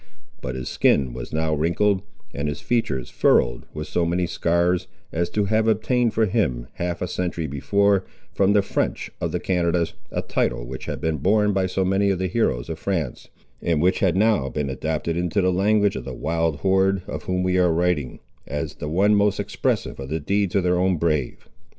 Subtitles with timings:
[0.41, 2.01] But his skin was now wrinkled,
[2.33, 7.03] and his features furrowed with so many scars, as to have obtained for him, half
[7.03, 8.03] a century before,
[8.33, 12.09] from the French of the Canadas, a title which has been borne by so many
[12.09, 13.29] of the heroes of France,
[13.61, 17.43] and which had now been adopted into the language of the wild horde of whom
[17.43, 21.47] we are writing, as the one most expressive of the deeds of their own brave.